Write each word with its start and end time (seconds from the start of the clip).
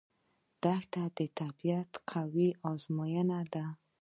دښته 0.63 1.03
د 1.17 1.19
طبیعت 1.39 1.91
قوي 2.11 2.49
ازموینه 2.71 3.39
ده. 3.53 3.65